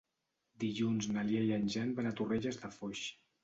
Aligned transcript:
Dilluns 0.63 1.11
na 1.11 1.27
Lia 1.29 1.45
i 1.49 1.53
en 1.59 1.69
Jan 1.77 1.95
van 2.01 2.13
a 2.13 2.17
Torrelles 2.23 2.61
de 2.67 2.77
Foix. 2.81 3.09